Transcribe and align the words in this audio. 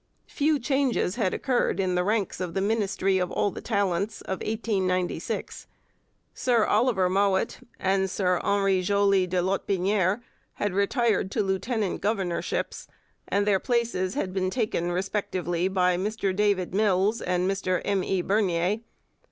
Few 0.25 0.57
changes 0.57 1.17
had 1.17 1.31
occurred 1.31 1.79
in 1.79 1.93
the 1.93 2.03
ranks 2.03 2.41
of 2.41 2.55
the 2.55 2.59
'Ministry 2.59 3.19
of 3.19 3.31
all 3.31 3.51
the 3.51 3.61
Talents' 3.61 4.21
of 4.21 4.39
1896. 4.39 5.67
Sir 6.33 6.65
Oliver 6.65 7.07
Mowat 7.07 7.59
and 7.79 8.09
Sir 8.09 8.39
Henri 8.43 8.81
Joly 8.81 9.27
de 9.27 9.37
Lotbinière 9.43 10.23
had 10.53 10.73
retired 10.73 11.29
to 11.29 11.43
lieutenant 11.43 12.01
governorships, 12.01 12.87
and 13.27 13.45
their 13.45 13.59
places 13.59 14.15
had 14.15 14.33
been 14.33 14.49
taken 14.49 14.91
respectively 14.91 15.67
by 15.67 15.97
Mr 15.97 16.35
David 16.35 16.73
Mills 16.73 17.21
and 17.21 17.47
Mr 17.47 17.79
M. 17.85 18.03
E. 18.03 18.23
Bernier. 18.23 18.79